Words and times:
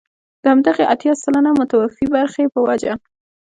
د 0.41 0.43
همدغې 0.53 0.85
اتيا 0.93 1.13
سلنه 1.23 1.51
متوفي 1.59 2.05
برخې 2.15 2.43
په 2.53 2.59
وجه. 2.67 2.93